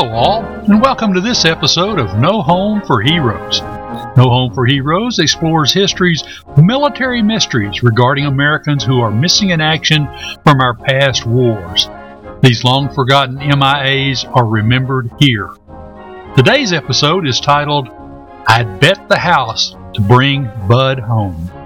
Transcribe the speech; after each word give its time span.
Hello, 0.00 0.14
all, 0.14 0.44
and 0.44 0.80
welcome 0.80 1.12
to 1.12 1.20
this 1.20 1.44
episode 1.44 1.98
of 1.98 2.18
No 2.18 2.40
Home 2.40 2.80
for 2.86 3.02
Heroes. 3.02 3.60
No 4.16 4.30
Home 4.30 4.54
for 4.54 4.64
Heroes 4.64 5.18
explores 5.18 5.74
history's 5.74 6.24
military 6.56 7.20
mysteries 7.20 7.82
regarding 7.82 8.24
Americans 8.24 8.82
who 8.82 9.00
are 9.00 9.10
missing 9.10 9.50
in 9.50 9.60
action 9.60 10.08
from 10.42 10.62
our 10.62 10.72
past 10.72 11.26
wars. 11.26 11.90
These 12.40 12.64
long 12.64 12.88
forgotten 12.88 13.36
MIAs 13.36 14.24
are 14.34 14.46
remembered 14.46 15.10
here. 15.18 15.50
Today's 16.34 16.72
episode 16.72 17.26
is 17.26 17.38
titled 17.38 17.90
I'd 18.46 18.80
Bet 18.80 19.06
the 19.10 19.18
House 19.18 19.76
to 19.92 20.00
Bring 20.00 20.50
Bud 20.66 20.98
Home. 21.00 21.59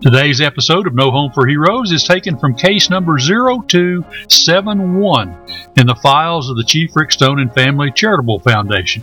Today's 0.00 0.40
episode 0.42 0.86
of 0.86 0.94
No 0.94 1.10
Home 1.10 1.32
for 1.32 1.46
Heroes 1.46 1.90
is 1.90 2.04
taken 2.04 2.38
from 2.38 2.54
case 2.54 2.90
number 2.90 3.18
0271 3.18 5.36
in 5.76 5.86
the 5.86 5.94
files 5.94 6.50
of 6.50 6.58
the 6.58 6.64
Chief 6.64 6.94
Rick 6.94 7.12
Stone 7.12 7.40
and 7.40 7.50
Family 7.52 7.90
Charitable 7.90 8.40
Foundation. 8.40 9.02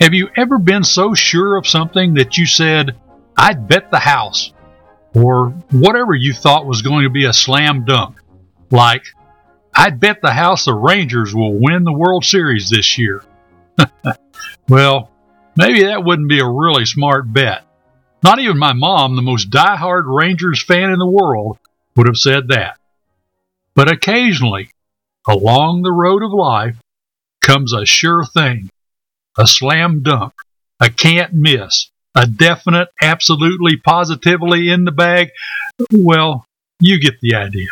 Have 0.00 0.14
you 0.14 0.28
ever 0.36 0.58
been 0.58 0.84
so 0.84 1.14
sure 1.14 1.56
of 1.56 1.66
something 1.66 2.14
that 2.14 2.38
you 2.38 2.46
said, 2.46 2.96
I'd 3.36 3.66
bet 3.66 3.90
the 3.90 3.98
house, 3.98 4.52
or 5.14 5.48
whatever 5.72 6.14
you 6.14 6.32
thought 6.32 6.64
was 6.64 6.82
going 6.82 7.02
to 7.02 7.10
be 7.10 7.24
a 7.24 7.32
slam 7.32 7.84
dunk? 7.84 8.20
Like, 8.70 9.02
I'd 9.74 9.98
bet 9.98 10.22
the 10.22 10.32
house 10.32 10.64
the 10.64 10.74
Rangers 10.74 11.34
will 11.34 11.58
win 11.58 11.82
the 11.82 11.92
World 11.92 12.24
Series 12.24 12.70
this 12.70 12.96
year. 12.96 13.24
well, 14.68 15.10
maybe 15.56 15.86
that 15.86 16.04
wouldn't 16.04 16.28
be 16.28 16.38
a 16.38 16.48
really 16.48 16.86
smart 16.86 17.32
bet. 17.32 17.64
Not 18.22 18.38
even 18.38 18.58
my 18.58 18.72
mom, 18.72 19.16
the 19.16 19.22
most 19.22 19.50
die-hard 19.50 20.04
Rangers 20.06 20.62
fan 20.62 20.90
in 20.90 20.98
the 20.98 21.06
world, 21.06 21.58
would 21.96 22.06
have 22.06 22.16
said 22.16 22.48
that. 22.48 22.78
But 23.74 23.90
occasionally, 23.90 24.70
along 25.26 25.82
the 25.82 25.92
road 25.92 26.22
of 26.22 26.32
life, 26.32 26.76
comes 27.40 27.72
a 27.72 27.86
sure 27.86 28.24
thing, 28.24 28.68
a 29.38 29.46
slam 29.46 30.02
dunk, 30.02 30.34
a 30.80 30.90
can't 30.90 31.32
miss, 31.32 31.90
a 32.14 32.26
definite, 32.26 32.88
absolutely, 33.00 33.76
positively 33.76 34.70
in 34.70 34.84
the 34.84 34.92
bag. 34.92 35.30
Well, 35.92 36.44
you 36.80 37.00
get 37.00 37.20
the 37.20 37.34
idea. 37.36 37.68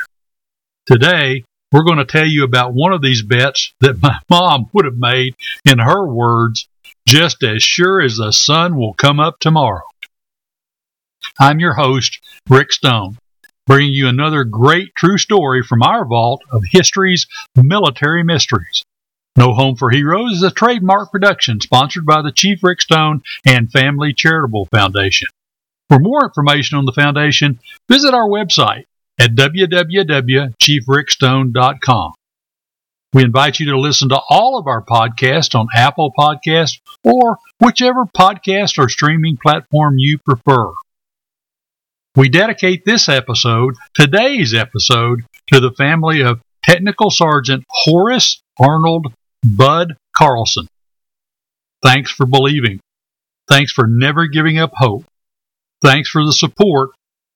Today, 0.87 1.45
we're 1.73 1.85
going 1.85 1.99
to 1.99 2.05
tell 2.07 2.27
you 2.27 2.45
about 2.45 2.73
one 2.73 2.93
of 2.93 3.03
these 3.03 3.23
bets 3.23 3.75
that 3.81 4.01
my 4.01 4.19
mom 4.31 4.71
would 4.73 4.87
have 4.87 4.97
made, 4.97 5.35
in 5.65 5.79
her 5.79 6.07
words, 6.07 6.69
just 7.07 7.43
as 7.43 7.63
sure 7.63 8.01
as 8.01 8.17
the 8.17 8.33
sun 8.33 8.77
will 8.77 8.95
come 8.95 9.21
up 9.21 9.39
tomorrow. 9.41 9.83
I'm 11.41 11.61
your 11.61 11.75
host, 11.75 12.19
Rick 12.49 12.73
Stone, 12.73 13.17
bringing 13.67 13.93
you 13.93 14.09
another 14.09 14.43
great 14.43 14.93
true 14.97 15.19
story 15.19 15.63
from 15.63 15.83
our 15.83 16.05
vault 16.05 16.43
of 16.51 16.65
history's 16.69 17.29
military 17.55 18.25
mysteries. 18.25 18.83
No 19.37 19.55
Home 19.55 19.77
for 19.77 19.91
Heroes 19.91 20.33
is 20.33 20.43
a 20.43 20.51
trademark 20.51 21.13
production 21.13 21.61
sponsored 21.61 22.05
by 22.05 22.23
the 22.23 22.33
Chief 22.33 22.65
Rick 22.65 22.81
Stone 22.81 23.23
and 23.47 23.71
Family 23.71 24.13
Charitable 24.13 24.67
Foundation. 24.73 25.29
For 25.89 26.01
more 26.01 26.25
information 26.25 26.77
on 26.77 26.87
the 26.87 26.93
foundation, 26.93 27.61
visit 27.89 28.15
our 28.15 28.29
website 28.29 28.87
at 29.21 29.37
www.chiefrickstone.com. 29.37 32.13
We 33.15 33.23
invite 33.23 33.59
you 33.61 33.71
to 33.71 33.79
listen 33.79 34.09
to 34.09 34.21
all 34.29 34.59
of 34.59 34.67
our 34.67 34.85
podcasts 34.85 35.55
on 35.55 35.69
Apple 35.75 36.13
Podcasts 36.19 36.81
or 37.05 37.39
whichever 37.61 38.07
podcast 38.07 38.77
or 38.77 38.89
streaming 38.89 39.39
platform 39.41 39.99
you 39.99 40.19
prefer. 40.19 40.73
We 42.19 42.29
dedicate 42.29 42.85
this 42.85 43.09
episode, 43.09 43.77
today's 43.95 44.53
episode, 44.53 45.21
to 45.53 45.61
the 45.61 45.71
family 45.71 46.21
of 46.21 46.41
Technical 46.65 47.13
Sergeant 47.13 47.63
Horace 47.71 48.43
Arnold 48.59 49.15
Bud 49.47 49.95
Carlson. 50.17 50.67
Thanks 51.81 52.11
for 52.11 52.27
believing. 52.27 52.81
Thanks 53.49 53.71
for 53.71 53.87
never 53.87 54.27
giving 54.27 54.59
up 54.59 54.73
hope. 54.75 55.05
Thanks 55.81 56.11
for 56.11 56.25
the 56.25 56.33
support 56.33 56.91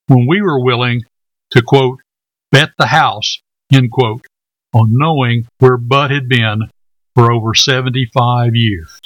when 0.09 0.27
we 0.29 0.43
were 0.43 0.65
willing 0.65 1.05
to, 1.53 1.63
quote, 1.63 2.01
bet 2.51 2.71
the 2.77 2.87
house, 2.87 3.39
end 3.73 3.93
quote, 3.93 4.27
on 4.75 4.89
knowing 4.91 5.47
where 5.61 5.77
Bud 5.77 6.11
had 6.11 6.29
been 6.29 6.63
for 7.15 7.31
over 7.31 7.55
75 7.55 8.57
years. 8.57 8.99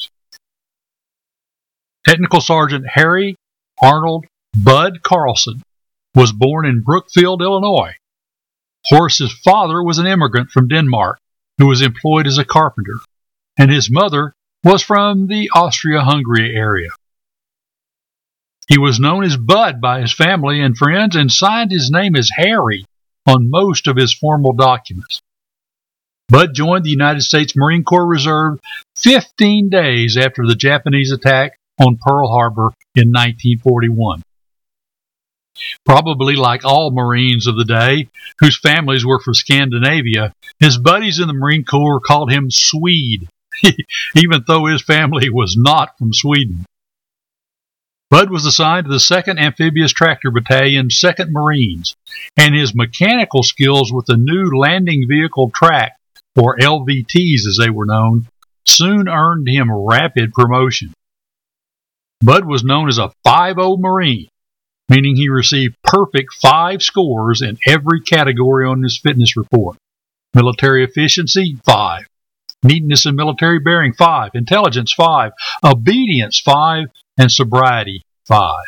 Technical 2.02 2.40
Sergeant 2.40 2.86
Harry 2.94 3.36
Arnold 3.82 4.24
Bud 4.58 5.02
Carlson 5.02 5.62
was 6.14 6.32
born 6.32 6.64
in 6.64 6.80
Brookfield, 6.80 7.42
Illinois. 7.42 7.92
Horace's 8.86 9.34
father 9.44 9.82
was 9.82 9.98
an 9.98 10.06
immigrant 10.06 10.50
from 10.50 10.68
Denmark 10.68 11.18
who 11.58 11.66
was 11.66 11.82
employed 11.82 12.26
as 12.26 12.38
a 12.38 12.44
carpenter, 12.44 12.98
and 13.58 13.70
his 13.70 13.90
mother 13.90 14.32
was 14.64 14.82
from 14.82 15.26
the 15.26 15.50
Austria 15.54 16.00
Hungary 16.00 16.56
area. 16.56 16.88
He 18.66 18.78
was 18.78 18.98
known 18.98 19.24
as 19.24 19.36
Bud 19.36 19.78
by 19.80 20.00
his 20.00 20.14
family 20.14 20.62
and 20.62 20.76
friends 20.76 21.16
and 21.16 21.30
signed 21.30 21.70
his 21.70 21.90
name 21.90 22.16
as 22.16 22.30
Harry 22.34 22.86
on 23.26 23.50
most 23.50 23.86
of 23.86 23.96
his 23.96 24.14
formal 24.14 24.54
documents. 24.54 25.20
Bud 26.30 26.54
joined 26.54 26.84
the 26.84 26.90
United 26.90 27.22
States 27.22 27.54
Marine 27.54 27.84
Corps 27.84 28.06
Reserve 28.06 28.58
15 28.96 29.68
days 29.68 30.16
after 30.16 30.46
the 30.46 30.56
Japanese 30.56 31.12
attack 31.12 31.58
on 31.78 31.98
Pearl 32.00 32.28
Harbor 32.28 32.72
in 32.94 33.12
1941 33.12 34.22
probably 35.84 36.36
like 36.36 36.64
all 36.64 36.90
Marines 36.90 37.46
of 37.46 37.56
the 37.56 37.64
day, 37.64 38.08
whose 38.38 38.58
families 38.58 39.04
were 39.04 39.20
from 39.20 39.34
Scandinavia, 39.34 40.32
his 40.58 40.78
buddies 40.78 41.18
in 41.18 41.28
the 41.28 41.34
Marine 41.34 41.64
Corps 41.64 42.00
called 42.00 42.30
him 42.30 42.50
Swede, 42.50 43.28
even 44.14 44.44
though 44.46 44.66
his 44.66 44.82
family 44.82 45.30
was 45.30 45.56
not 45.58 45.96
from 45.98 46.12
Sweden. 46.12 46.64
Bud 48.08 48.30
was 48.30 48.46
assigned 48.46 48.86
to 48.86 48.92
the 48.92 48.98
2nd 48.98 49.40
Amphibious 49.40 49.92
Tractor 49.92 50.30
Battalion, 50.30 50.88
2nd 50.88 51.30
Marines, 51.30 51.96
and 52.36 52.54
his 52.54 52.74
mechanical 52.74 53.42
skills 53.42 53.92
with 53.92 54.06
the 54.06 54.16
new 54.16 54.56
Landing 54.56 55.06
Vehicle 55.08 55.50
Track, 55.52 55.96
or 56.36 56.56
LVTs 56.56 57.46
as 57.48 57.58
they 57.58 57.70
were 57.70 57.86
known, 57.86 58.28
soon 58.64 59.08
earned 59.08 59.48
him 59.48 59.72
rapid 59.72 60.32
promotion. 60.32 60.92
Bud 62.22 62.46
was 62.46 62.62
known 62.62 62.88
as 62.88 62.98
a 62.98 63.12
5-0 63.26 63.80
Marine, 63.80 64.28
meaning 64.88 65.16
he 65.16 65.28
received 65.28 65.76
perfect 65.82 66.34
five 66.34 66.82
scores 66.82 67.42
in 67.42 67.58
every 67.66 68.00
category 68.00 68.66
on 68.66 68.82
his 68.82 68.98
fitness 68.98 69.36
report. 69.36 69.76
Military 70.34 70.84
efficiency, 70.84 71.58
five. 71.64 72.06
Neatness 72.62 73.06
and 73.06 73.16
military 73.16 73.58
bearing, 73.58 73.92
five. 73.92 74.32
Intelligence, 74.34 74.92
five. 74.92 75.32
Obedience, 75.64 76.40
five. 76.40 76.86
And 77.18 77.32
sobriety, 77.32 78.02
five. 78.26 78.64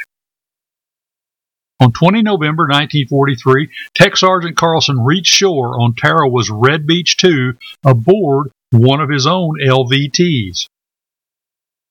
On 1.80 1.92
20 1.92 2.22
November 2.22 2.64
1943, 2.64 3.68
Tech 3.94 4.16
Sergeant 4.16 4.56
Carlson 4.56 5.04
reached 5.04 5.32
shore 5.32 5.80
on 5.80 5.94
Tarawa's 5.94 6.50
Red 6.50 6.86
Beach 6.86 7.16
2 7.18 7.52
aboard 7.84 8.50
one 8.72 9.00
of 9.00 9.10
his 9.10 9.26
own 9.26 9.58
LVTs 9.64 10.66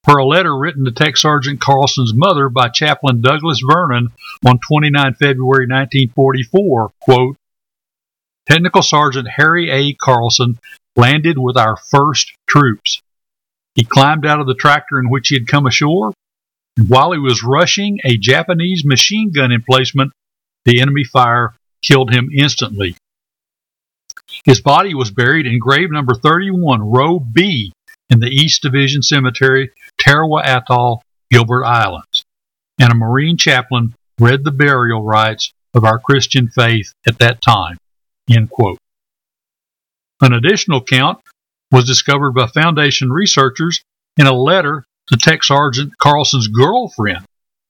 per 0.08 0.16
a 0.16 0.24
letter 0.24 0.56
written 0.56 0.86
to 0.86 0.90
Tech 0.90 1.18
Sergeant 1.18 1.60
Carlson's 1.60 2.14
mother 2.14 2.48
by 2.48 2.70
Chaplain 2.70 3.20
Douglas 3.20 3.60
Vernon 3.60 4.08
on 4.46 4.58
29 4.66 5.12
February 5.12 5.66
1944, 5.68 6.90
quote, 6.98 7.36
Technical 8.48 8.80
Sergeant 8.80 9.28
Harry 9.28 9.70
A. 9.70 9.92
Carlson 9.92 10.58
landed 10.96 11.36
with 11.36 11.58
our 11.58 11.76
first 11.76 12.32
troops. 12.48 13.02
He 13.74 13.84
climbed 13.84 14.24
out 14.24 14.40
of 14.40 14.46
the 14.46 14.54
tractor 14.54 14.98
in 14.98 15.10
which 15.10 15.28
he 15.28 15.34
had 15.34 15.46
come 15.46 15.66
ashore, 15.66 16.14
and 16.78 16.88
while 16.88 17.12
he 17.12 17.18
was 17.18 17.42
rushing 17.42 17.98
a 18.02 18.16
Japanese 18.16 18.84
machine 18.86 19.30
gun 19.30 19.52
emplacement, 19.52 20.12
the 20.64 20.80
enemy 20.80 21.04
fire 21.04 21.54
killed 21.82 22.14
him 22.14 22.30
instantly. 22.34 22.96
His 24.46 24.62
body 24.62 24.94
was 24.94 25.10
buried 25.10 25.46
in 25.46 25.58
grave 25.58 25.90
number 25.90 26.14
31, 26.14 26.80
row 26.80 27.20
B 27.20 27.72
in 28.10 28.20
the 28.20 28.28
East 28.28 28.62
Division 28.62 29.02
Cemetery, 29.02 29.70
Tarawa 29.98 30.42
Atoll, 30.42 31.02
Gilbert 31.30 31.64
Islands, 31.64 32.24
and 32.80 32.92
a 32.92 32.94
Marine 32.94 33.36
chaplain 33.36 33.94
read 34.18 34.44
the 34.44 34.50
burial 34.50 35.02
rites 35.02 35.52
of 35.74 35.84
our 35.84 35.98
Christian 35.98 36.48
faith 36.48 36.92
at 37.06 37.18
that 37.18 37.42
time. 37.42 37.76
An 40.20 40.32
additional 40.32 40.82
count 40.82 41.20
was 41.70 41.84
discovered 41.86 42.32
by 42.32 42.46
Foundation 42.46 43.10
researchers 43.10 43.82
in 44.16 44.26
a 44.26 44.32
letter 44.32 44.84
to 45.08 45.16
Tech 45.16 45.44
Sergeant 45.44 45.92
Carlson's 45.98 46.48
girlfriend 46.48 47.24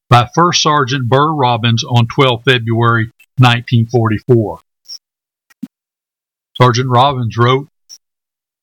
by 0.08 0.28
First 0.34 0.62
Sergeant 0.62 1.08
Burr 1.08 1.32
Robbins 1.32 1.84
on 1.84 2.06
12 2.06 2.44
February 2.44 3.10
1944. 3.38 4.60
Sergeant 6.56 6.88
Robbins 6.88 7.36
wrote, 7.36 7.68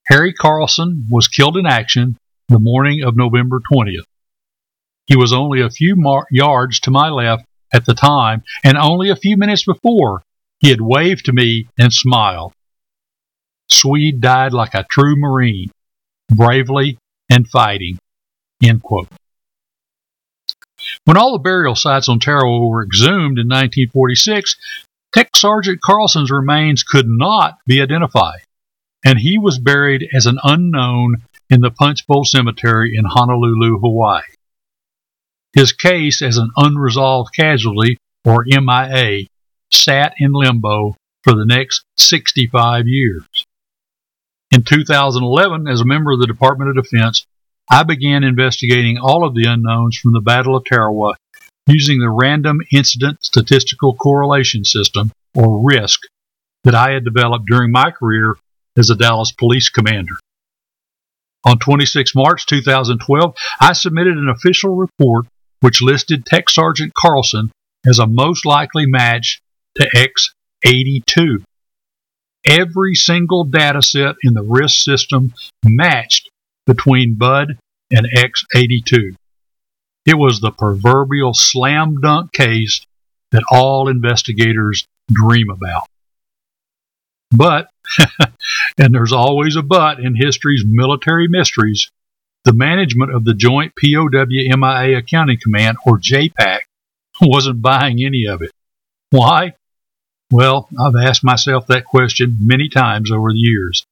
Harry 0.07 0.33
Carlson 0.33 1.07
was 1.09 1.27
killed 1.27 1.57
in 1.57 1.65
action 1.65 2.17
the 2.47 2.59
morning 2.59 3.03
of 3.03 3.17
November 3.17 3.59
20th. 3.71 4.05
He 5.07 5.15
was 5.15 5.33
only 5.33 5.61
a 5.61 5.69
few 5.69 5.95
mar- 5.95 6.27
yards 6.31 6.79
to 6.81 6.91
my 6.91 7.09
left 7.09 7.45
at 7.73 7.85
the 7.85 7.93
time, 7.93 8.43
and 8.63 8.77
only 8.77 9.09
a 9.09 9.15
few 9.15 9.37
minutes 9.37 9.65
before 9.65 10.23
he 10.59 10.69
had 10.69 10.81
waved 10.81 11.25
to 11.25 11.33
me 11.33 11.67
and 11.77 11.91
smiled. 11.91 12.53
Swede 13.69 14.21
died 14.21 14.53
like 14.53 14.73
a 14.73 14.85
true 14.89 15.15
Marine, 15.17 15.71
bravely 16.29 16.97
and 17.29 17.47
fighting. 17.47 17.97
When 21.05 21.17
all 21.17 21.33
the 21.33 21.39
burial 21.39 21.75
sites 21.75 22.09
on 22.09 22.19
Tarawa 22.19 22.67
were 22.67 22.83
exhumed 22.83 23.37
in 23.37 23.47
1946, 23.47 24.55
Tech 25.13 25.35
Sergeant 25.35 25.79
Carlson's 25.83 26.31
remains 26.31 26.83
could 26.83 27.07
not 27.07 27.57
be 27.67 27.81
identified, 27.81 28.41
and 29.05 29.19
he 29.19 29.37
was 29.37 29.59
buried 29.59 30.05
as 30.15 30.25
an 30.25 30.39
unknown 30.43 31.17
in 31.49 31.61
the 31.61 31.69
Punchbowl 31.69 32.25
Cemetery 32.25 32.95
in 32.97 33.05
Honolulu, 33.05 33.77
Hawaii. 33.79 34.23
His 35.53 35.71
case 35.71 36.23
as 36.23 36.37
an 36.37 36.49
unresolved 36.57 37.29
casualty, 37.33 37.97
or 38.25 38.43
MIA, 38.47 39.27
sat 39.71 40.15
in 40.17 40.33
limbo 40.33 40.95
for 41.23 41.33
the 41.33 41.45
next 41.45 41.85
65 41.97 42.87
years. 42.87 43.23
In 44.51 44.63
2011, 44.63 45.67
as 45.67 45.81
a 45.81 45.85
member 45.85 46.11
of 46.11 46.19
the 46.19 46.27
Department 46.27 46.75
of 46.75 46.83
Defense, 46.83 47.25
I 47.69 47.83
began 47.83 48.23
investigating 48.23 48.97
all 48.97 49.25
of 49.25 49.35
the 49.35 49.45
unknowns 49.47 49.97
from 49.97 50.13
the 50.13 50.21
Battle 50.21 50.55
of 50.55 50.65
Tarawa 50.65 51.13
using 51.67 51.99
the 51.99 52.09
Random 52.09 52.59
Incident 52.71 53.23
Statistical 53.23 53.95
Correlation 53.95 54.63
System, 54.63 55.11
or 55.33 55.63
RISC, 55.63 55.97
that 56.63 56.75
I 56.75 56.91
had 56.91 57.03
developed 57.03 57.45
during 57.47 57.71
my 57.71 57.91
career 57.91 58.35
as 58.77 58.89
a 58.89 58.95
Dallas 58.95 59.31
police 59.31 59.69
commander. 59.69 60.15
On 61.45 61.59
26 61.59 62.15
March 62.15 62.45
2012, 62.47 63.35
I 63.59 63.73
submitted 63.73 64.17
an 64.17 64.29
official 64.29 64.75
report 64.75 65.27
which 65.61 65.81
listed 65.81 66.25
Tech 66.25 66.49
Sergeant 66.49 66.93
Carlson 66.93 67.51
as 67.87 67.99
a 67.99 68.07
most 68.07 68.45
likely 68.45 68.85
match 68.87 69.41
to 69.75 70.11
X82. 70.65 71.43
Every 72.45 72.95
single 72.95 73.43
data 73.43 73.81
set 73.81 74.15
in 74.23 74.33
the 74.33 74.43
RISC 74.43 74.83
system 74.83 75.33
matched 75.63 76.29
between 76.65 77.15
Bud 77.17 77.57
and 77.91 78.07
X82. 78.15 79.15
It 80.05 80.15
was 80.15 80.39
the 80.39 80.51
proverbial 80.51 81.33
slam 81.33 81.95
dunk 82.01 82.31
case 82.33 82.85
that 83.31 83.43
all 83.51 83.89
investigators 83.89 84.85
dream 85.11 85.49
about. 85.49 85.87
But, 87.31 87.69
and 88.77 88.93
there's 88.93 89.13
always 89.13 89.55
a 89.55 89.61
but 89.61 89.99
in 89.99 90.15
history's 90.15 90.63
military 90.67 91.27
mysteries, 91.27 91.91
the 92.43 92.53
management 92.53 93.13
of 93.13 93.25
the 93.25 93.33
Joint 93.33 93.73
POW 93.75 94.07
MIA 94.11 94.97
Accounting 94.97 95.39
Command, 95.41 95.77
or 95.85 95.99
JPAC, 95.99 96.59
wasn't 97.21 97.61
buying 97.61 98.03
any 98.03 98.25
of 98.25 98.41
it. 98.41 98.51
Why? 99.09 99.53
Well, 100.31 100.67
I've 100.79 100.95
asked 100.95 101.23
myself 101.23 101.67
that 101.67 101.85
question 101.85 102.37
many 102.41 102.69
times 102.69 103.11
over 103.11 103.31
the 103.31 103.39
years. 103.39 103.85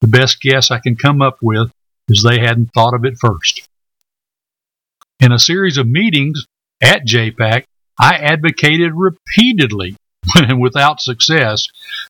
The 0.00 0.08
best 0.08 0.40
guess 0.40 0.70
I 0.70 0.78
can 0.78 0.96
come 0.96 1.22
up 1.22 1.38
with 1.42 1.72
is 2.08 2.22
they 2.22 2.38
hadn't 2.38 2.72
thought 2.74 2.94
of 2.94 3.04
it 3.04 3.18
first. 3.18 3.68
In 5.20 5.32
a 5.32 5.38
series 5.38 5.78
of 5.78 5.88
meetings 5.88 6.46
at 6.82 7.06
JPAC, 7.06 7.64
I 7.98 8.16
advocated 8.16 8.92
repeatedly 8.94 9.96
and 10.36 10.60
without 10.60 11.00
success 11.00 11.66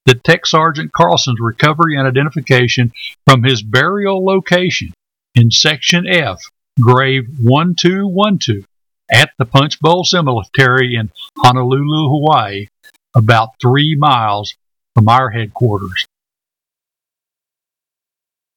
that 0.07 0.25
Tech 0.25 0.47
Sergeant 0.47 0.93
Carlson's 0.93 1.41
recovery 1.41 1.97
and 1.97 2.07
identification 2.07 2.93
from 3.27 3.43
his 3.43 3.63
burial 3.63 4.25
location 4.25 4.93
in 5.35 5.51
Section 5.51 6.07
F, 6.07 6.39
Grave 6.81 7.25
1212, 7.41 8.65
at 9.13 9.31
the 9.39 9.45
Punch 9.45 9.81
Bowl 9.81 10.05
Cemetery 10.05 10.97
in 10.97 11.11
Honolulu, 11.39 12.09
Hawaii, 12.09 12.67
about 13.15 13.51
three 13.61 13.97
miles 13.99 14.55
from 14.95 15.09
our 15.09 15.31
headquarters. 15.31 16.07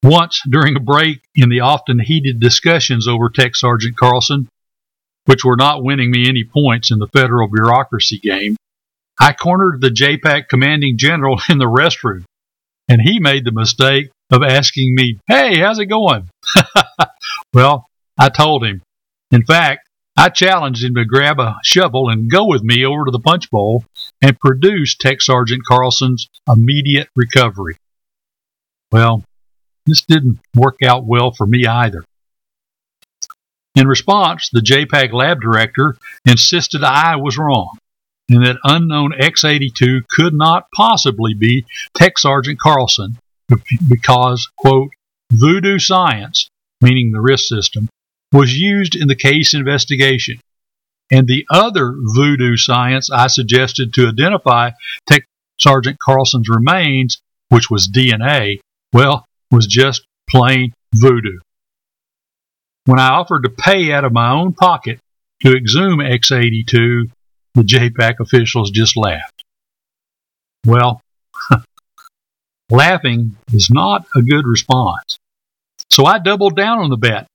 Once, 0.04 0.42
during 0.50 0.76
a 0.76 0.80
break 0.80 1.22
in 1.36 1.50
the 1.50 1.60
often 1.60 2.00
heated 2.00 2.40
discussions 2.40 3.08
over 3.08 3.30
Tech 3.30 3.56
Sergeant 3.56 3.98
Carlson, 3.98 4.48
which 5.26 5.44
were 5.44 5.58
not 5.58 5.84
winning 5.84 6.12
me 6.12 6.30
any 6.30 6.44
points 6.44 6.92
in 6.92 7.00
the 7.00 7.08
federal 7.08 7.50
bureaucracy 7.50 8.20
game, 8.20 8.56
I 9.20 9.34
cornered 9.34 9.82
the 9.82 9.90
JPAC 9.90 10.48
commanding 10.48 10.98
general 10.98 11.40
in 11.50 11.58
the 11.58 11.66
restroom, 11.66 12.24
and 12.88 13.02
he 13.02 13.20
made 13.20 13.46
the 13.46 13.52
mistake 13.52 14.10
of 14.32 14.44
asking 14.44 14.94
me, 14.96 15.20
Hey, 15.28 15.60
how's 15.60 15.80
it 15.80 15.86
going? 15.86 16.30
well, 17.54 17.86
I 18.18 18.30
told 18.30 18.66
him. 18.66 18.82
In 19.32 19.44
fact, 19.44 19.88
I 20.18 20.30
challenged 20.30 20.84
him 20.84 20.96
to 20.96 21.06
grab 21.06 21.40
a 21.40 21.58
shovel 21.64 22.10
and 22.10 22.30
go 22.30 22.48
with 22.48 22.64
me 22.64 22.86
over 22.86 23.06
to 23.06 23.12
the 23.12 23.20
punch 23.20 23.52
bowl 23.52 23.84
and 24.22 24.40
produce 24.40 24.96
Tech 24.96 25.22
Sergeant 25.22 25.62
Carlson's 25.68 26.28
immediate 26.50 27.10
recovery. 27.16 27.78
Well, 28.92 29.24
this 29.86 30.02
didn't 30.02 30.40
work 30.56 30.78
out 30.84 31.06
well 31.06 31.32
for 31.32 31.46
me 31.46 31.66
either. 31.68 32.04
In 33.76 33.88
response, 33.88 34.50
the 34.52 34.62
JPAC 34.62 35.14
lab 35.14 35.40
director 35.40 35.96
insisted 36.26 36.84
I 36.84 37.18
was 37.18 37.38
wrong 37.38 37.78
and 38.30 38.46
that 38.46 38.58
unknown 38.64 39.14
X82 39.20 40.02
could 40.10 40.34
not 40.34 40.68
possibly 40.76 41.34
be 41.34 41.66
Tech 41.96 42.18
Sergeant 42.18 42.60
Carlson 42.60 43.18
because, 43.88 44.50
quote, 44.58 44.90
voodoo 45.32 45.80
science, 45.80 46.50
meaning 46.82 47.12
the 47.12 47.20
RISC 47.20 47.42
system, 47.42 47.90
was 48.34 48.58
used 48.58 48.96
in 48.96 49.08
the 49.08 49.16
case 49.16 49.54
investigation. 49.54 50.40
And 51.10 51.28
the 51.28 51.46
other 51.50 51.96
voodoo 51.98 52.58
science 52.58 53.10
I 53.10 53.28
suggested 53.28 53.94
to 53.94 54.08
identify 54.08 54.72
Tech 55.10 55.24
Sergeant 55.60 55.98
Carlson's 56.04 56.50
remains, 56.50 57.22
which 57.50 57.70
was 57.70 57.88
DNA, 57.88 58.60
well, 58.92 59.26
was 59.52 59.68
just 59.68 60.06
plain 60.30 60.74
voodoo. 60.94 61.40
When 62.86 63.00
I 63.00 63.10
offered 63.10 63.44
to 63.44 63.50
pay 63.50 63.94
out 63.94 64.04
of 64.04 64.12
my 64.12 64.32
own 64.32 64.54
pocket 64.54 65.00
to 65.42 65.56
exhume 65.56 66.00
X82, 66.00 67.10
the 67.58 67.64
JPAC 67.64 68.20
officials 68.20 68.70
just 68.70 68.96
laughed. 68.96 69.44
Well, 70.64 71.02
laughing 72.70 73.36
is 73.52 73.72
not 73.72 74.06
a 74.16 74.22
good 74.22 74.46
response. 74.46 75.18
So 75.90 76.06
I 76.06 76.20
doubled 76.20 76.56
down 76.56 76.78
on 76.78 76.92
the 76.92 76.98
bet 76.98 77.26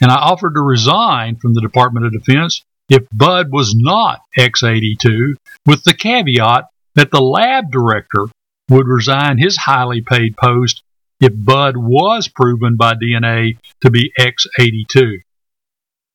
and 0.00 0.10
I 0.10 0.14
offered 0.14 0.54
to 0.54 0.62
resign 0.62 1.36
from 1.36 1.52
the 1.52 1.60
Department 1.60 2.06
of 2.06 2.12
Defense 2.12 2.62
if 2.88 3.06
Bud 3.12 3.48
was 3.52 3.74
not 3.76 4.20
X82, 4.38 5.34
with 5.66 5.84
the 5.84 5.94
caveat 5.94 6.64
that 6.94 7.10
the 7.10 7.20
lab 7.20 7.70
director 7.70 8.28
would 8.70 8.88
resign 8.88 9.36
his 9.36 9.58
highly 9.58 10.00
paid 10.00 10.38
post 10.38 10.82
if 11.20 11.32
Bud 11.36 11.76
was 11.76 12.28
proven 12.28 12.76
by 12.76 12.94
DNA 12.94 13.58
to 13.82 13.90
be 13.90 14.10
X82. 14.18 15.20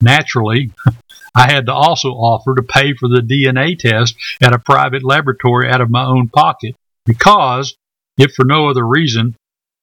Naturally, 0.01 0.71
I 1.35 1.51
had 1.51 1.65
to 1.65 1.73
also 1.73 2.09
offer 2.09 2.55
to 2.55 2.63
pay 2.63 2.93
for 2.93 3.09
the 3.09 3.21
DNA 3.21 3.77
test 3.77 4.15
at 4.41 4.53
a 4.53 4.59
private 4.59 5.03
laboratory 5.03 5.69
out 5.69 5.81
of 5.81 5.89
my 5.89 6.05
own 6.05 6.29
pocket 6.29 6.75
because, 7.05 7.75
if 8.17 8.33
for 8.33 8.45
no 8.45 8.69
other 8.69 8.85
reason, 8.85 9.35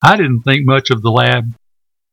I 0.03 0.17
didn't 0.17 0.43
think 0.43 0.67
much 0.67 0.91
of 0.91 1.03
the 1.03 1.11
lab 1.11 1.53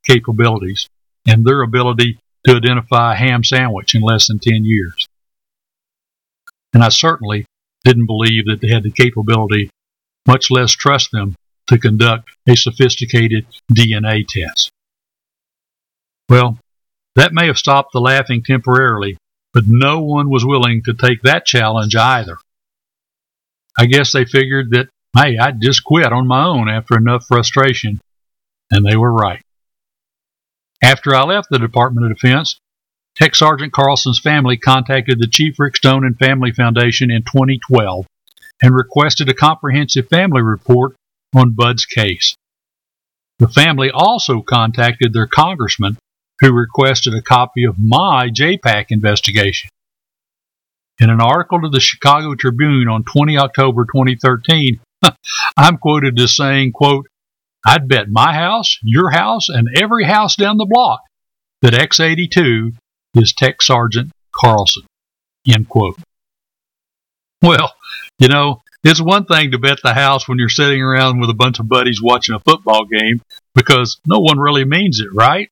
capabilities 0.06 0.90
and 1.26 1.46
their 1.46 1.62
ability 1.62 2.20
to 2.46 2.56
identify 2.56 3.14
a 3.14 3.18
ham 3.18 3.44
sandwich 3.44 3.96
in 3.96 4.02
less 4.02 4.28
than 4.28 4.40
10 4.40 4.64
years. 4.66 5.08
And 6.74 6.84
I 6.84 6.90
certainly 6.90 7.46
didn't 7.84 8.06
believe 8.06 8.46
that 8.46 8.60
they 8.62 8.70
had 8.70 8.84
the 8.84 8.92
capability, 8.92 9.70
much 10.28 10.52
less 10.52 10.72
trust 10.72 11.12
them, 11.12 11.36
to 11.68 11.78
conduct 11.78 12.30
a 12.48 12.56
sophisticated 12.56 13.46
DNA 13.72 14.26
test. 14.28 14.72
Well, 16.28 16.58
that 17.16 17.34
may 17.34 17.48
have 17.48 17.58
stopped 17.58 17.92
the 17.94 18.00
laughing 18.00 18.44
temporarily, 18.44 19.18
but 19.54 19.64
no 19.68 20.02
one 20.02 20.30
was 20.30 20.46
willing 20.46 20.82
to 20.86 20.94
take 20.94 21.22
that 21.24 21.46
challenge 21.46 21.96
either. 21.96 22.38
I 23.78 23.86
guess 23.86 24.12
they 24.12 24.26
figured 24.26 24.72
that, 24.72 24.90
hey, 25.18 25.38
I'd 25.38 25.62
just 25.62 25.84
quit 25.84 26.12
on 26.12 26.28
my 26.28 26.46
own 26.46 26.70
after 26.70 26.98
enough 26.98 27.26
frustration, 27.26 28.00
and 28.72 28.86
they 28.86 28.96
were 28.96 29.12
right. 29.12 29.42
After 30.82 31.16
I 31.16 31.24
left 31.24 31.50
the 31.50 31.60
Department 31.60 32.10
of 32.10 32.18
Defense, 32.18 32.60
Tech 33.16 33.36
Sergeant 33.36 33.74
Carlson's 33.74 34.20
family 34.20 34.56
contacted 34.56 35.20
the 35.20 35.28
Chief 35.28 35.60
Rick 35.60 35.76
Stone 35.76 36.06
and 36.06 36.18
Family 36.18 36.52
Foundation 36.52 37.12
in 37.12 37.24
2012 37.24 38.06
and 38.62 38.74
requested 38.74 39.28
a 39.30 39.34
comprehensive 39.34 40.08
family 40.08 40.42
report 40.42 40.96
on 41.36 41.52
Bud's 41.52 41.86
case. 41.86 42.36
The 43.40 43.48
family 43.48 43.90
also 43.92 44.42
contacted 44.42 45.14
their 45.14 45.28
congressman, 45.28 45.98
who 46.42 46.54
requested 46.54 47.14
a 47.14 47.22
copy 47.22 47.66
of 47.66 47.76
my 47.78 48.30
JPAC 48.30 48.86
investigation. 48.90 49.70
In 51.00 51.10
an 51.10 51.22
article 51.22 51.62
to 51.62 51.70
the 51.70 51.80
Chicago 51.80 52.36
Tribune 52.36 52.88
on 52.88 53.04
20 53.04 53.38
October 53.38 53.86
2013, 53.86 54.80
I'm 55.58 55.78
quoted 55.78 56.20
as 56.20 56.36
saying, 56.36 56.74
quote, 56.74 57.08
I'd 57.66 57.88
bet 57.88 58.10
my 58.10 58.34
house, 58.34 58.78
your 58.84 59.10
house, 59.10 59.50
and 59.50 59.68
every 59.76 60.06
house 60.06 60.36
down 60.36 60.58
the 60.58 60.66
block 60.66 61.02
that 61.62 61.74
X82 61.74 62.74
is 63.16 63.34
Tech 63.34 63.62
Sergeant 63.62 64.12
Carlson. 64.34 64.84
End 65.48 65.68
quote. 65.68 65.98
Well, 67.42 67.74
you 68.20 68.28
know, 68.28 68.62
it's 68.84 69.02
one 69.02 69.26
thing 69.26 69.52
to 69.52 69.60
bet 69.60 69.80
the 69.84 69.94
house 69.94 70.28
when 70.28 70.38
you're 70.38 70.50
sitting 70.50 70.82
around 70.82 71.20
with 71.20 71.30
a 71.30 71.34
bunch 71.34 71.60
of 71.60 71.68
buddies 71.68 72.02
watching 72.02 72.36
a 72.36 72.40
football 72.40 72.86
game 72.86 73.22
because 73.56 74.00
no 74.06 74.20
one 74.20 74.40
really 74.40 74.66
means 74.66 75.00
it, 75.00 75.10
right? 75.14 75.50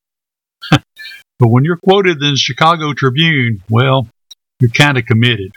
But 1.38 1.48
when 1.48 1.64
you're 1.64 1.76
quoted 1.76 2.22
in 2.22 2.30
the 2.30 2.36
Chicago 2.36 2.92
Tribune, 2.92 3.62
well, 3.70 4.08
you're 4.60 4.70
kind 4.70 4.98
of 4.98 5.06
committed. 5.06 5.52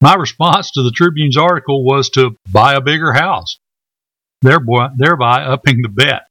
My 0.00 0.14
response 0.14 0.72
to 0.72 0.82
the 0.82 0.90
Tribune's 0.90 1.36
article 1.36 1.84
was 1.84 2.10
to 2.10 2.36
buy 2.50 2.74
a 2.74 2.80
bigger 2.80 3.12
house, 3.12 3.58
thereby 4.42 5.42
upping 5.42 5.82
the 5.82 5.88
bet. 5.88 6.22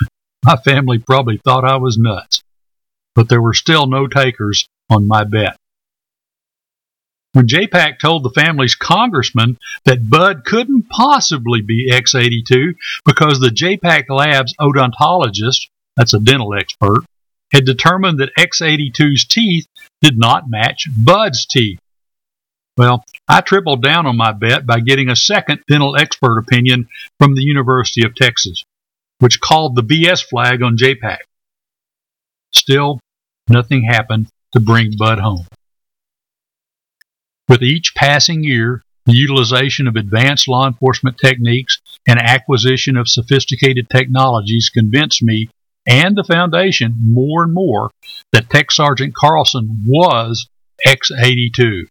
my 0.44 0.56
family 0.56 0.98
probably 0.98 1.38
thought 1.38 1.64
I 1.64 1.76
was 1.76 1.98
nuts, 1.98 2.42
but 3.14 3.28
there 3.28 3.42
were 3.42 3.54
still 3.54 3.86
no 3.86 4.06
takers 4.06 4.68
on 4.90 5.06
my 5.06 5.24
bet. 5.24 5.56
When 7.34 7.46
JPAC 7.46 7.98
told 8.00 8.24
the 8.24 8.30
family's 8.30 8.74
congressman 8.74 9.58
that 9.84 10.08
Bud 10.08 10.44
couldn't 10.44 10.88
possibly 10.88 11.60
be 11.60 11.90
X82 11.92 12.74
because 13.04 13.38
the 13.38 13.50
JPAC 13.50 14.04
Labs 14.08 14.54
odontologist, 14.58 15.68
that's 15.96 16.14
a 16.14 16.20
dental 16.20 16.54
expert, 16.54 17.04
had 17.52 17.64
determined 17.64 18.20
that 18.20 18.34
X82's 18.38 19.24
teeth 19.24 19.66
did 20.00 20.18
not 20.18 20.48
match 20.48 20.86
Bud's 20.96 21.46
teeth. 21.46 21.78
Well, 22.76 23.04
I 23.28 23.40
tripled 23.40 23.82
down 23.82 24.06
on 24.06 24.16
my 24.16 24.32
bet 24.32 24.64
by 24.64 24.80
getting 24.80 25.08
a 25.08 25.16
second 25.16 25.60
dental 25.68 25.96
expert 25.96 26.38
opinion 26.38 26.88
from 27.18 27.34
the 27.34 27.42
University 27.42 28.04
of 28.04 28.14
Texas, 28.14 28.62
which 29.18 29.40
called 29.40 29.74
the 29.74 29.82
BS 29.82 30.24
flag 30.24 30.62
on 30.62 30.76
JPAC. 30.76 31.18
Still, 32.52 33.00
nothing 33.48 33.84
happened 33.84 34.28
to 34.52 34.60
bring 34.60 34.92
Bud 34.96 35.18
home. 35.18 35.46
With 37.48 37.62
each 37.62 37.94
passing 37.94 38.44
year, 38.44 38.82
the 39.06 39.16
utilization 39.16 39.86
of 39.86 39.96
advanced 39.96 40.48
law 40.48 40.66
enforcement 40.66 41.16
techniques 41.18 41.78
and 42.06 42.18
acquisition 42.18 42.96
of 42.96 43.08
sophisticated 43.08 43.88
technologies 43.90 44.70
convinced 44.72 45.22
me 45.22 45.48
and 45.88 46.16
the 46.16 46.24
Foundation 46.24 46.94
more 47.02 47.42
and 47.42 47.54
more 47.54 47.90
that 48.32 48.50
Tech 48.50 48.70
Sergeant 48.70 49.14
Carlson 49.14 49.84
was 49.86 50.48
X82. 50.86 51.88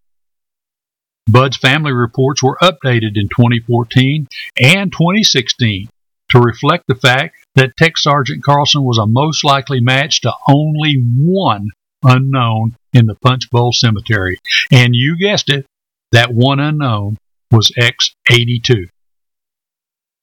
Bud's 1.29 1.57
family 1.57 1.91
reports 1.91 2.41
were 2.41 2.57
updated 2.61 3.15
in 3.15 3.27
2014 3.27 4.27
and 4.61 4.91
2016 4.91 5.89
to 6.29 6.39
reflect 6.39 6.85
the 6.87 6.95
fact 6.95 7.35
that 7.55 7.75
Tech 7.77 7.97
Sergeant 7.97 8.43
Carlson 8.43 8.83
was 8.83 8.97
a 8.97 9.05
most 9.05 9.43
likely 9.43 9.81
match 9.81 10.21
to 10.21 10.31
only 10.49 11.03
one 11.17 11.67
unknown 12.03 12.75
in 12.93 13.07
the 13.07 13.15
Punch 13.15 13.49
Bowl 13.49 13.71
Cemetery. 13.73 14.37
And 14.71 14.89
you 14.93 15.17
guessed 15.19 15.49
it, 15.49 15.65
that 16.11 16.33
one 16.33 16.59
unknown 16.59 17.17
was 17.51 17.71
X82. 17.77 18.87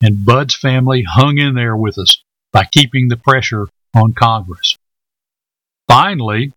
And 0.02 0.24
Bud's 0.24 0.54
family 0.54 1.04
hung 1.06 1.38
in 1.38 1.54
there 1.54 1.76
with 1.76 1.98
us 1.98 2.23
by 2.54 2.64
keeping 2.64 3.08
the 3.08 3.16
pressure 3.16 3.66
on 3.94 4.14
Congress. 4.14 4.76
Finally, 5.88 6.52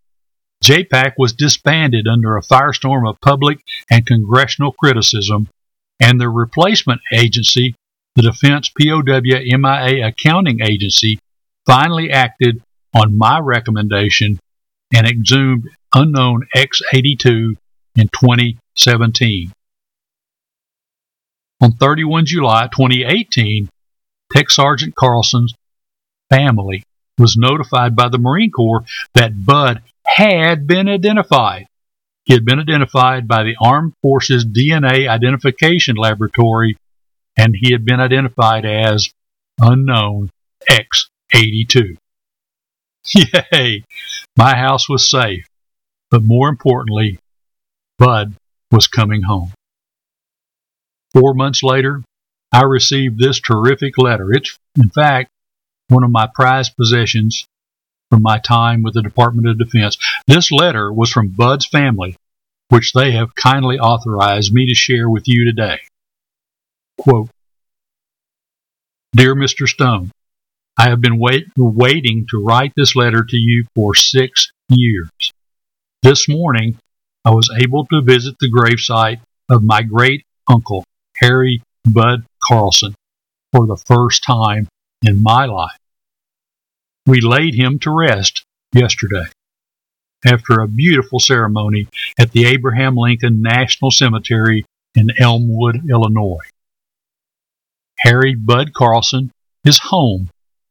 JPAC 0.63 1.13
was 1.17 1.33
disbanded 1.33 2.07
under 2.07 2.37
a 2.37 2.43
firestorm 2.43 3.09
of 3.09 3.19
public 3.19 3.59
and 3.91 4.05
congressional 4.05 4.71
criticism, 4.71 5.49
and 5.99 6.21
the 6.21 6.29
replacement 6.29 7.01
agency, 7.11 7.75
the 8.15 8.21
Defense 8.21 8.69
POW 8.79 9.01
MIA 9.01 10.07
Accounting 10.07 10.59
Agency, 10.61 11.19
finally 11.65 12.11
acted 12.11 12.61
on 12.95 13.17
my 13.17 13.39
recommendation 13.39 14.39
and 14.95 15.07
exhumed 15.07 15.67
unknown 15.93 16.43
X82 16.55 17.55
in 17.95 18.07
2017. 18.07 19.51
On 21.59 21.71
31 21.71 22.25
July 22.25 22.67
2018, 22.67 23.67
Tech 24.31 24.49
Sergeant 24.51 24.95
Carlson's 24.95 25.53
family 26.29 26.83
was 27.17 27.35
notified 27.37 27.95
by 27.95 28.09
the 28.09 28.17
Marine 28.17 28.51
Corps 28.51 28.83
that 29.13 29.45
Bud 29.45 29.81
had 30.05 30.67
been 30.67 30.87
identified. 30.87 31.67
He 32.25 32.33
had 32.33 32.45
been 32.45 32.59
identified 32.59 33.27
by 33.27 33.43
the 33.43 33.55
Armed 33.61 33.93
Forces 34.01 34.45
DNA 34.45 35.07
Identification 35.07 35.95
Laboratory, 35.95 36.77
and 37.37 37.55
he 37.57 37.71
had 37.71 37.85
been 37.85 37.99
identified 37.99 38.65
as 38.65 39.09
unknown 39.59 40.29
X82. 40.69 41.97
Yay! 43.15 43.83
My 44.35 44.55
house 44.55 44.89
was 44.89 45.09
safe, 45.09 45.47
but 46.11 46.21
more 46.23 46.49
importantly, 46.49 47.19
Bud 47.97 48.35
was 48.71 48.87
coming 48.87 49.23
home. 49.23 49.53
Four 51.13 51.33
months 51.33 51.63
later, 51.63 52.03
I 52.51 52.63
received 52.63 53.17
this 53.17 53.39
terrific 53.39 53.97
letter. 53.97 54.31
It's, 54.33 54.57
in 54.75 54.89
fact, 54.89 55.29
one 55.89 56.03
of 56.03 56.11
my 56.11 56.27
prized 56.33 56.75
possessions 56.75 57.47
from 58.09 58.21
my 58.21 58.39
time 58.39 58.83
with 58.83 58.93
the 58.93 59.01
Department 59.01 59.47
of 59.47 59.57
Defense. 59.57 59.97
This 60.27 60.51
letter 60.51 60.91
was 60.91 61.11
from 61.11 61.29
Bud's 61.29 61.65
family, 61.65 62.15
which 62.69 62.93
they 62.93 63.11
have 63.11 63.35
kindly 63.35 63.77
authorized 63.79 64.53
me 64.53 64.67
to 64.67 64.73
share 64.73 65.09
with 65.09 65.23
you 65.27 65.45
today. 65.45 65.79
Quote, 66.97 67.29
Dear 69.15 69.35
Mr. 69.35 69.67
Stone, 69.67 70.11
I 70.77 70.89
have 70.89 71.01
been 71.01 71.17
wait, 71.17 71.47
waiting 71.57 72.27
to 72.29 72.43
write 72.43 72.73
this 72.75 72.95
letter 72.95 73.23
to 73.23 73.37
you 73.37 73.65
for 73.73 73.95
six 73.95 74.51
years. 74.69 75.09
This 76.03 76.29
morning, 76.29 76.77
I 77.25 77.31
was 77.31 77.49
able 77.61 77.85
to 77.87 78.01
visit 78.03 78.35
the 78.39 78.51
gravesite 78.51 79.19
of 79.49 79.63
my 79.63 79.81
great 79.81 80.23
uncle, 80.47 80.83
Harry 81.15 81.61
Bud 81.83 82.25
Carlson, 82.47 82.93
for 83.51 83.65
the 83.65 83.77
first 83.87 84.23
time 84.23 84.67
in 85.07 85.23
my 85.23 85.45
life. 85.45 85.79
We 87.05 87.21
laid 87.21 87.55
him 87.55 87.79
to 87.79 87.91
rest 87.91 88.43
yesterday 88.73 89.25
after 90.25 90.59
a 90.59 90.67
beautiful 90.67 91.19
ceremony 91.19 91.87
at 92.19 92.31
the 92.31 92.45
Abraham 92.45 92.95
Lincoln 92.97 93.41
National 93.41 93.89
Cemetery 93.89 94.65
in 94.95 95.07
Elmwood, 95.17 95.89
Illinois. 95.89 96.43
Harry 97.99 98.35
Bud 98.35 98.73
Carlson 98.73 99.31
is 99.63 99.79
home 99.79 100.29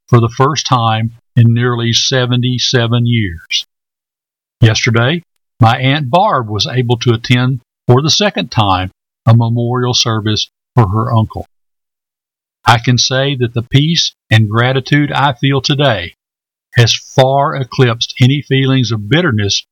for 0.09 0.21
the 0.21 0.33
first 0.37 0.67
time 0.67 1.13
in 1.35 1.55
nearly 1.55 1.93
77 1.93 3.07
years. 3.07 3.67
Yesterday, 4.61 5.23
my 5.61 5.79
Aunt 5.79 6.11
Barb 6.11 6.49
was 6.49 6.67
able 6.67 6.99
to 6.99 7.15
attend 7.15 7.61
for 7.87 8.03
the 8.03 8.11
second 8.11 8.51
time 8.51 8.91
a 9.27 9.35
memorial 9.35 9.95
service 9.95 10.49
for 10.75 10.87
her 10.89 11.13
uncle. 11.13 11.47
I 12.67 12.79
can 12.79 12.99
say 12.99 13.37
that 13.37 13.55
the 13.55 13.63
peace 13.63 14.15
and 14.31 14.51
gratitude 14.51 15.13
I 15.13 15.35
feel 15.35 15.61
today 15.61 16.15
has 16.75 16.95
far 16.95 17.55
eclipsed 17.55 18.15
any 18.21 18.43
feelings 18.43 18.91
of 18.91 19.09
bitterness 19.09 19.65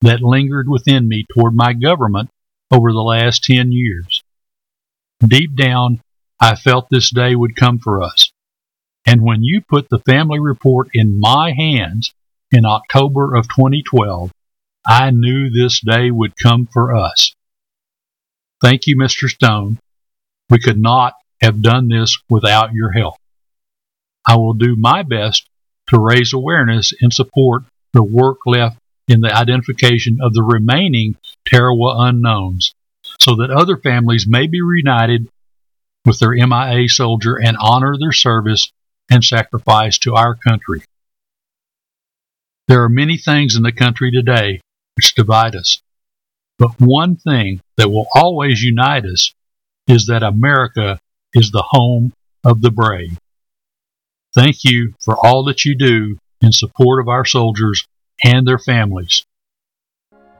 that 0.00 0.22
lingered 0.22 0.68
within 0.68 1.06
me 1.06 1.26
toward 1.34 1.54
my 1.54 1.74
government 1.74 2.30
over 2.70 2.92
the 2.92 2.98
last 2.98 3.44
10 3.44 3.72
years. 3.72 4.22
Deep 5.26 5.54
down, 5.54 6.00
I 6.40 6.56
felt 6.56 6.88
this 6.90 7.10
day 7.10 7.34
would 7.34 7.56
come 7.56 7.78
for 7.78 8.02
us. 8.02 8.32
And 9.06 9.22
when 9.22 9.42
you 9.42 9.60
put 9.60 9.88
the 9.88 10.02
family 10.06 10.40
report 10.40 10.88
in 10.94 11.20
my 11.20 11.52
hands 11.52 12.14
in 12.50 12.64
October 12.64 13.34
of 13.34 13.48
2012, 13.48 14.30
I 14.86 15.10
knew 15.10 15.50
this 15.50 15.80
day 15.80 16.10
would 16.10 16.32
come 16.42 16.66
for 16.72 16.96
us. 16.96 17.34
Thank 18.62 18.86
you, 18.86 18.96
Mr. 18.96 19.28
Stone. 19.28 19.78
We 20.48 20.58
could 20.58 20.78
not 20.78 21.14
have 21.40 21.62
done 21.62 21.88
this 21.88 22.18
without 22.28 22.72
your 22.72 22.92
help. 22.92 23.14
I 24.26 24.36
will 24.36 24.54
do 24.54 24.76
my 24.76 25.02
best 25.02 25.48
to 25.88 25.98
raise 25.98 26.32
awareness 26.32 26.92
and 27.00 27.12
support 27.12 27.62
the 27.92 28.02
work 28.02 28.38
left 28.46 28.78
in 29.08 29.20
the 29.20 29.34
identification 29.34 30.18
of 30.22 30.32
the 30.32 30.42
remaining 30.42 31.16
Tarawa 31.46 32.08
unknowns 32.08 32.72
so 33.18 33.36
that 33.36 33.50
other 33.50 33.76
families 33.76 34.26
may 34.28 34.46
be 34.46 34.62
reunited 34.62 35.28
with 36.04 36.18
their 36.20 36.32
MIA 36.32 36.88
soldier 36.88 37.36
and 37.36 37.56
honor 37.60 37.94
their 37.98 38.12
service 38.12 38.70
and 39.10 39.24
sacrifice 39.24 39.98
to 39.98 40.14
our 40.14 40.36
country. 40.36 40.82
There 42.68 42.84
are 42.84 42.88
many 42.88 43.16
things 43.18 43.56
in 43.56 43.62
the 43.62 43.72
country 43.72 44.12
today 44.12 44.60
which 44.96 45.14
divide 45.14 45.56
us, 45.56 45.82
but 46.58 46.70
one 46.78 47.16
thing 47.16 47.60
that 47.76 47.90
will 47.90 48.06
always 48.14 48.62
unite 48.62 49.04
us 49.04 49.34
is 49.88 50.06
that 50.06 50.22
America 50.22 51.00
is 51.34 51.50
the 51.50 51.64
home 51.66 52.12
of 52.44 52.60
the 52.62 52.70
brave. 52.70 53.18
Thank 54.34 54.64
you 54.64 54.94
for 55.04 55.16
all 55.16 55.44
that 55.44 55.64
you 55.64 55.76
do 55.76 56.18
in 56.40 56.52
support 56.52 57.00
of 57.00 57.08
our 57.08 57.24
soldiers 57.24 57.86
and 58.24 58.46
their 58.46 58.58
families. 58.58 59.24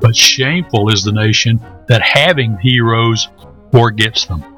but 0.01 0.17
shameful 0.17 0.93
is 0.93 1.03
the 1.03 1.13
nation 1.13 1.61
that 1.89 2.03
having 2.03 2.59
heroes 2.59 3.29
forgets 3.73 4.27
them. 4.27 4.58